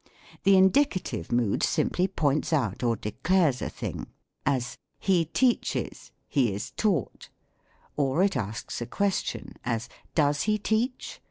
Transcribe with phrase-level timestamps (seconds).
[0.45, 4.07] The Indicative Mood simply points out or declares a thing:
[4.47, 7.29] as, "He teaches, he is taugh*;"
[7.95, 11.19] or it asks a question: as, "■ Does he teach